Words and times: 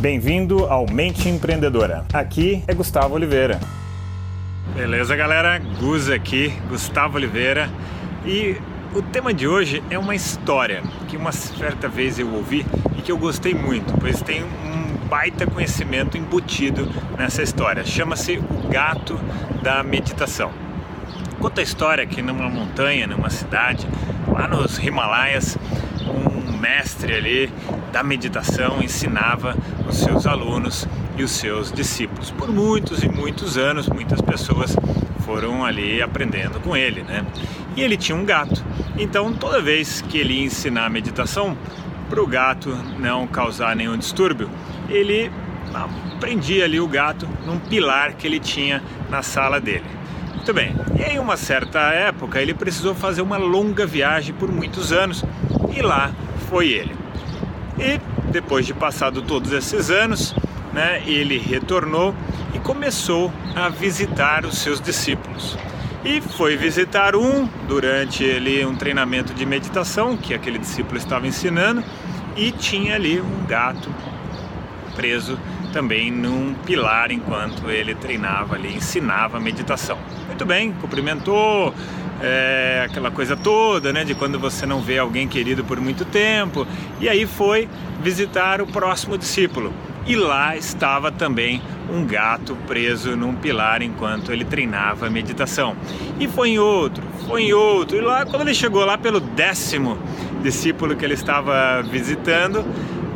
Bem-vindo 0.00 0.64
ao 0.64 0.86
Mente 0.90 1.28
Empreendedora. 1.28 2.06
Aqui 2.10 2.64
é 2.66 2.72
Gustavo 2.72 3.14
Oliveira. 3.14 3.60
Beleza, 4.74 5.14
galera? 5.14 5.58
Gus 5.78 6.08
aqui, 6.08 6.48
Gustavo 6.70 7.18
Oliveira. 7.18 7.68
E 8.24 8.56
o 8.94 9.02
tema 9.02 9.34
de 9.34 9.46
hoje 9.46 9.84
é 9.90 9.98
uma 9.98 10.14
história 10.14 10.82
que 11.06 11.18
uma 11.18 11.32
certa 11.32 11.86
vez 11.86 12.18
eu 12.18 12.32
ouvi 12.32 12.64
e 12.96 13.02
que 13.02 13.12
eu 13.12 13.18
gostei 13.18 13.52
muito, 13.52 13.92
pois 14.00 14.22
tem 14.22 14.42
um 14.42 15.06
baita 15.06 15.46
conhecimento 15.46 16.16
embutido 16.16 16.90
nessa 17.18 17.42
história. 17.42 17.84
Chama-se 17.84 18.38
O 18.38 18.68
Gato 18.70 19.20
da 19.62 19.82
Meditação. 19.82 20.50
Conta 21.38 21.60
a 21.60 21.64
história 21.64 22.06
que 22.06 22.22
numa 22.22 22.48
montanha, 22.48 23.06
numa 23.06 23.28
cidade, 23.28 23.86
lá 24.26 24.48
nos 24.48 24.78
Himalaias, 24.78 25.58
mestre 26.60 27.14
ali 27.14 27.52
da 27.92 28.02
meditação 28.02 28.82
ensinava 28.82 29.56
os 29.88 29.98
seus 29.98 30.26
alunos 30.26 30.86
e 31.16 31.24
os 31.24 31.30
seus 31.30 31.72
discípulos. 31.72 32.30
Por 32.30 32.48
muitos 32.48 33.02
e 33.02 33.08
muitos 33.08 33.56
anos, 33.56 33.88
muitas 33.88 34.20
pessoas 34.20 34.76
foram 35.24 35.64
ali 35.64 36.02
aprendendo 36.02 36.60
com 36.60 36.76
ele, 36.76 37.02
né? 37.02 37.24
E 37.76 37.82
ele 37.82 37.96
tinha 37.96 38.16
um 38.16 38.24
gato. 38.24 38.64
Então, 38.98 39.32
toda 39.32 39.60
vez 39.60 40.02
que 40.02 40.18
ele 40.18 40.34
ia 40.34 40.44
ensinar 40.44 40.86
a 40.86 40.90
meditação, 40.90 41.56
para 42.08 42.20
o 42.20 42.26
gato 42.26 42.76
não 42.98 43.26
causar 43.26 43.76
nenhum 43.76 43.96
distúrbio, 43.96 44.50
ele 44.88 45.30
prendia 46.18 46.64
ali 46.64 46.80
o 46.80 46.88
gato 46.88 47.26
num 47.46 47.58
pilar 47.58 48.14
que 48.14 48.26
ele 48.26 48.40
tinha 48.40 48.82
na 49.08 49.22
sala 49.22 49.60
dele. 49.60 49.84
Muito 50.34 50.52
bem. 50.52 50.74
E 50.98 51.02
em 51.12 51.18
uma 51.18 51.36
certa 51.36 51.78
época 51.92 52.40
ele 52.40 52.52
precisou 52.52 52.94
fazer 52.94 53.22
uma 53.22 53.36
longa 53.36 53.86
viagem 53.86 54.34
por 54.34 54.50
muitos 54.50 54.92
anos 54.92 55.24
e 55.74 55.80
lá 55.80 56.10
foi 56.50 56.72
ele. 56.72 56.94
E 57.78 58.00
depois 58.30 58.66
de 58.66 58.74
passado 58.74 59.22
todos 59.22 59.52
esses 59.52 59.88
anos, 59.88 60.34
né, 60.72 61.00
ele 61.06 61.38
retornou 61.38 62.14
e 62.52 62.58
começou 62.58 63.32
a 63.54 63.68
visitar 63.68 64.44
os 64.44 64.58
seus 64.58 64.80
discípulos. 64.80 65.56
E 66.04 66.20
foi 66.20 66.56
visitar 66.56 67.14
um 67.14 67.46
durante 67.68 68.28
ali 68.28 68.66
um 68.66 68.74
treinamento 68.74 69.32
de 69.32 69.46
meditação 69.46 70.16
que 70.16 70.34
aquele 70.34 70.58
discípulo 70.58 70.98
estava 70.98 71.26
ensinando 71.26 71.84
e 72.36 72.50
tinha 72.50 72.96
ali 72.96 73.20
um 73.20 73.46
gato 73.46 73.94
preso 74.96 75.38
também 75.72 76.10
num 76.10 76.54
pilar 76.66 77.10
enquanto 77.10 77.70
ele 77.70 77.94
treinava 77.94 78.54
ali, 78.54 78.76
ensinava 78.76 79.40
meditação. 79.40 79.98
Muito 80.26 80.44
bem, 80.44 80.72
cumprimentou, 80.72 81.74
é, 82.20 82.82
aquela 82.84 83.10
coisa 83.10 83.36
toda, 83.36 83.92
né, 83.92 84.04
de 84.04 84.14
quando 84.14 84.38
você 84.38 84.66
não 84.66 84.80
vê 84.80 84.98
alguém 84.98 85.26
querido 85.26 85.64
por 85.64 85.80
muito 85.80 86.04
tempo. 86.04 86.66
E 87.00 87.08
aí 87.08 87.26
foi 87.26 87.68
visitar 88.02 88.60
o 88.60 88.66
próximo 88.66 89.16
discípulo. 89.16 89.72
E 90.06 90.16
lá 90.16 90.56
estava 90.56 91.12
também 91.12 91.60
um 91.92 92.04
gato 92.04 92.56
preso 92.66 93.16
num 93.16 93.34
pilar 93.34 93.82
enquanto 93.82 94.32
ele 94.32 94.44
treinava 94.44 95.06
a 95.06 95.10
meditação. 95.10 95.76
E 96.18 96.26
foi 96.26 96.50
em 96.50 96.58
outro, 96.58 97.02
foi 97.26 97.44
em 97.44 97.52
outro. 97.52 97.96
E 97.96 98.00
lá, 98.00 98.24
quando 98.24 98.42
ele 98.42 98.54
chegou 98.54 98.84
lá 98.84 98.96
pelo 98.96 99.20
décimo 99.20 99.98
discípulo 100.42 100.96
que 100.96 101.04
ele 101.04 101.14
estava 101.14 101.82
visitando, 101.82 102.64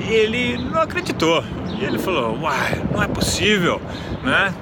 ele 0.00 0.56
não 0.56 0.80
acreditou. 0.80 1.44
E 1.80 1.84
ele 1.84 1.98
falou: 1.98 2.38
Uai, 2.38 2.82
não 2.92 3.02
é 3.02 3.08
possível, 3.08 3.80
né? 4.22 4.54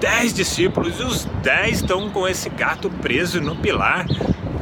Dez 0.00 0.34
discípulos 0.34 0.98
e 0.98 1.04
os 1.04 1.24
dez 1.40 1.76
estão 1.76 2.10
com 2.10 2.26
esse 2.26 2.50
gato 2.50 2.90
preso 2.90 3.40
no 3.40 3.54
pilar. 3.54 4.04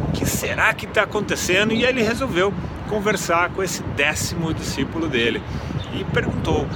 O 0.09 0.13
que 0.13 0.27
será 0.27 0.73
que 0.75 0.85
está 0.85 1.03
acontecendo? 1.03 1.73
E 1.73 1.85
ele 1.85 2.03
resolveu 2.03 2.53
conversar 2.87 3.49
com 3.49 3.63
esse 3.63 3.83
décimo 3.97 4.53
discípulo 4.53 5.09
dele 5.09 5.43
e 5.95 6.05
perguntou: 6.05 6.69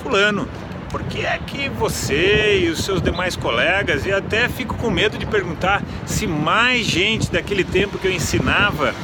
Fulano, 0.00 0.48
por 0.90 1.02
que 1.02 1.26
é 1.26 1.40
que 1.44 1.68
você 1.68 2.60
e 2.60 2.70
os 2.70 2.84
seus 2.84 3.02
demais 3.02 3.34
colegas, 3.34 4.06
e 4.06 4.12
até 4.12 4.48
fico 4.48 4.76
com 4.76 4.90
medo 4.90 5.18
de 5.18 5.26
perguntar 5.26 5.82
se 6.06 6.24
mais 6.24 6.86
gente 6.86 7.32
daquele 7.32 7.64
tempo 7.64 7.98
que 7.98 8.06
eu 8.06 8.12
ensinava 8.12 8.94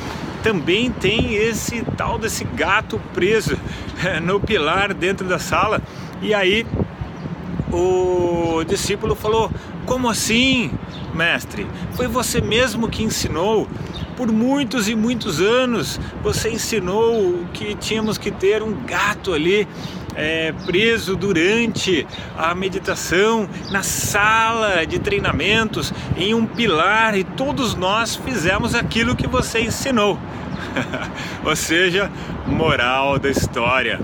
também 0.42 0.90
tem 0.90 1.34
esse 1.34 1.82
tal 1.96 2.18
desse 2.18 2.44
gato 2.44 3.00
preso 3.14 3.58
no 4.22 4.40
pilar 4.40 4.92
dentro 4.94 5.26
da 5.26 5.38
sala. 5.38 5.80
E 6.22 6.34
aí 6.34 6.66
o 7.72 8.62
discípulo 8.64 9.14
falou: 9.14 9.50
Como 9.86 10.08
assim, 10.08 10.70
mestre? 11.14 11.66
Foi 11.92 12.06
você 12.06 12.40
mesmo 12.40 12.88
que 12.88 13.02
ensinou? 13.02 13.68
Por 14.16 14.30
muitos 14.30 14.88
e 14.88 14.94
muitos 14.94 15.40
anos 15.40 15.98
você 16.22 16.50
ensinou 16.50 17.46
que 17.54 17.74
tínhamos 17.74 18.18
que 18.18 18.30
ter 18.30 18.62
um 18.62 18.84
gato 18.84 19.32
ali 19.32 19.66
é, 20.14 20.52
preso 20.66 21.16
durante 21.16 22.06
a 22.36 22.54
meditação 22.54 23.48
na 23.70 23.82
sala 23.82 24.84
de 24.86 24.98
treinamentos 24.98 25.92
em 26.16 26.34
um 26.34 26.46
pilar 26.46 27.16
e 27.16 27.24
todos 27.24 27.74
nós 27.74 28.16
fizemos 28.16 28.74
aquilo 28.74 29.16
que 29.16 29.26
você 29.26 29.60
ensinou. 29.60 30.18
Ou 31.44 31.56
seja, 31.56 32.10
moral 32.46 33.18
da 33.18 33.30
história. 33.30 34.00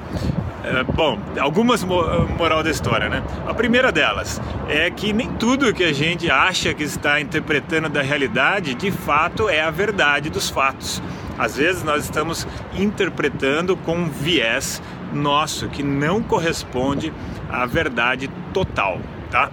É, 0.65 0.83
bom, 0.83 1.17
algumas 1.39 1.85
moral 1.85 2.61
da 2.63 2.71
história, 2.71 3.09
né? 3.09 3.23
A 3.47 3.55
primeira 3.55 3.93
delas 3.93 4.41
é 4.69 4.91
que 4.91 5.13
nem 5.13 5.29
tudo 5.35 5.73
que 5.73 5.85
a 5.85 5.93
gente 5.93 6.29
acha 6.29 6.75
que 6.75 6.83
está 6.83 7.21
interpretando 7.21 7.89
da 7.89 8.03
realidade, 8.03 8.75
de 8.75 8.91
fato 8.91 9.49
é 9.49 9.61
a 9.61 9.71
verdade 9.71 10.29
dos 10.29 10.51
fatos. 10.51 11.01
Às 11.39 11.57
vezes 11.57 11.85
nós 11.85 12.05
estamos 12.05 12.49
interpretando 12.77 13.77
com 13.77 14.07
viés 14.07 14.83
nosso 15.13 15.69
que 15.69 15.83
não 15.83 16.23
corresponde 16.23 17.13
à 17.49 17.67
verdade 17.67 18.29
total, 18.53 19.01
tá? 19.31 19.51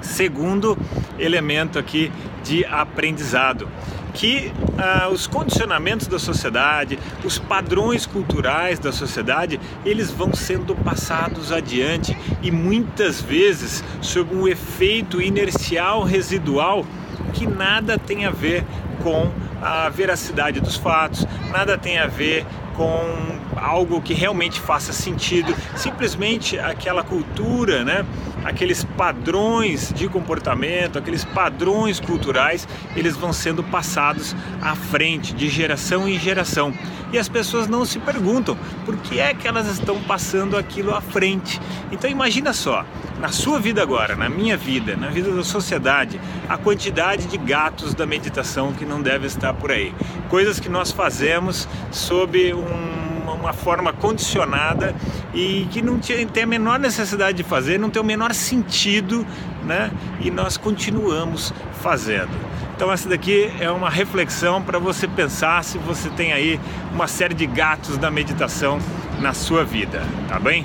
Segundo 0.00 0.76
elemento 1.18 1.78
aqui 1.78 2.10
de 2.42 2.64
aprendizado 2.64 3.68
que 4.14 4.52
ah, 4.78 5.08
os 5.10 5.26
condicionamentos 5.26 6.06
da 6.06 6.18
sociedade, 6.18 6.98
os 7.24 7.38
padrões 7.38 8.06
culturais 8.06 8.78
da 8.78 8.92
sociedade, 8.92 9.58
eles 9.84 10.10
vão 10.10 10.34
sendo 10.34 10.74
passados 10.74 11.50
adiante 11.50 12.16
e 12.42 12.50
muitas 12.50 13.20
vezes 13.20 13.82
sob 14.00 14.34
um 14.34 14.46
efeito 14.46 15.20
inercial 15.20 16.02
residual 16.02 16.84
que 17.32 17.46
nada 17.46 17.98
tem 17.98 18.26
a 18.26 18.30
ver 18.30 18.64
com 19.02 19.30
a 19.60 19.88
veracidade 19.88 20.60
dos 20.60 20.76
fatos, 20.76 21.26
nada 21.50 21.78
tem 21.78 21.98
a 21.98 22.06
ver 22.06 22.44
com 22.76 23.38
algo 23.56 24.00
que 24.00 24.14
realmente 24.14 24.60
faça 24.60 24.92
sentido, 24.92 25.54
simplesmente 25.76 26.58
aquela 26.58 27.02
cultura, 27.02 27.84
né? 27.84 28.04
aqueles 28.44 28.84
padrões 28.84 29.92
de 29.92 30.08
comportamento, 30.08 30.98
aqueles 30.98 31.24
padrões 31.24 32.00
culturais, 32.00 32.66
eles 32.96 33.16
vão 33.16 33.32
sendo 33.32 33.62
passados 33.62 34.34
à 34.60 34.74
frente, 34.74 35.34
de 35.34 35.48
geração 35.48 36.08
em 36.08 36.18
geração. 36.18 36.72
E 37.12 37.18
as 37.18 37.28
pessoas 37.28 37.68
não 37.68 37.84
se 37.84 37.98
perguntam 37.98 38.56
por 38.84 38.96
que 38.96 39.20
é 39.20 39.34
que 39.34 39.46
elas 39.46 39.66
estão 39.66 40.00
passando 40.02 40.56
aquilo 40.56 40.94
à 40.94 41.00
frente. 41.00 41.60
Então 41.90 42.10
imagina 42.10 42.52
só, 42.52 42.86
na 43.22 43.28
sua 43.28 43.60
vida 43.60 43.80
agora, 43.80 44.16
na 44.16 44.28
minha 44.28 44.56
vida, 44.56 44.96
na 44.96 45.06
vida 45.06 45.30
da 45.30 45.44
sociedade, 45.44 46.20
a 46.48 46.58
quantidade 46.58 47.28
de 47.28 47.38
gatos 47.38 47.94
da 47.94 48.04
meditação 48.04 48.72
que 48.72 48.84
não 48.84 49.00
deve 49.00 49.28
estar 49.28 49.54
por 49.54 49.70
aí. 49.70 49.94
Coisas 50.28 50.58
que 50.58 50.68
nós 50.68 50.90
fazemos 50.90 51.68
sob 51.92 52.52
um 52.52 53.02
uma 53.32 53.52
forma 53.52 53.92
condicionada 53.92 54.94
e 55.34 55.66
que 55.70 55.82
não 55.82 55.98
tem 55.98 56.42
a 56.42 56.46
menor 56.46 56.78
necessidade 56.78 57.36
de 57.36 57.42
fazer, 57.42 57.78
não 57.78 57.90
tem 57.90 58.00
o 58.00 58.04
menor 58.04 58.32
sentido, 58.34 59.26
né? 59.64 59.90
E 60.20 60.30
nós 60.30 60.56
continuamos 60.56 61.52
fazendo. 61.80 62.30
Então 62.76 62.92
essa 62.92 63.08
daqui 63.08 63.50
é 63.58 63.70
uma 63.70 63.90
reflexão 63.90 64.62
para 64.62 64.78
você 64.78 65.08
pensar 65.08 65.64
se 65.64 65.76
você 65.78 66.08
tem 66.10 66.32
aí 66.32 66.60
uma 66.92 67.08
série 67.08 67.34
de 67.34 67.46
gatos 67.46 67.98
da 67.98 68.10
meditação 68.10 68.78
na 69.20 69.32
sua 69.32 69.64
vida, 69.64 70.02
tá 70.28 70.38
bem? 70.38 70.64